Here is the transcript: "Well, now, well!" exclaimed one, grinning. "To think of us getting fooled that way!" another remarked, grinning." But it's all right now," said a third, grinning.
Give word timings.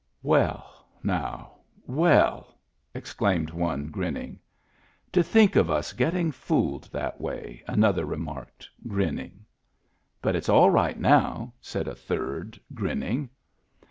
"Well, 0.35 0.87
now, 1.03 1.57
well!" 1.85 2.57
exclaimed 2.95 3.51
one, 3.51 3.89
grinning. 3.89 4.39
"To 5.11 5.21
think 5.21 5.55
of 5.55 5.69
us 5.69 5.93
getting 5.93 6.31
fooled 6.31 6.85
that 6.85 7.21
way!" 7.21 7.61
another 7.67 8.03
remarked, 8.07 8.67
grinning." 8.87 9.45
But 10.23 10.35
it's 10.35 10.49
all 10.49 10.71
right 10.71 10.99
now," 10.99 11.53
said 11.61 11.87
a 11.87 11.93
third, 11.93 12.59
grinning. 12.73 13.29